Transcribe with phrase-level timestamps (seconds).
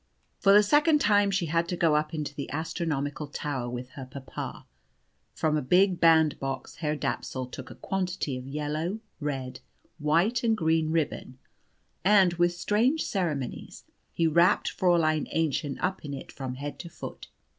[0.39, 4.07] For the second time she had to go up into the astronomical tower with her
[4.09, 4.65] papa.
[5.35, 9.59] From a big band box Herr Dapsul took a quantity of yellow, red,
[9.99, 11.37] white, and green ribbon,
[12.03, 17.27] and, with strange ceremonies, he wrapped Fräulein Aennchen up in it from head to foot.